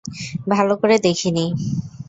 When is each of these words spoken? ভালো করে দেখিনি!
ভালো 0.47 0.73
করে 0.81 0.95
দেখিনি! 1.05 1.45